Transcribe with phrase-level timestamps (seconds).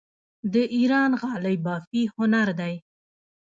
[0.53, 2.73] د ایران غالۍ بافي هنر دی.